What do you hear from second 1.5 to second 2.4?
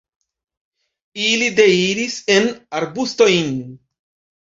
deiris